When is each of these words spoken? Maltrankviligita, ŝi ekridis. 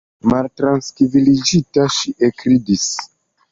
Maltrankviligita, 0.29 1.87
ŝi 1.99 2.17
ekridis. 2.31 2.91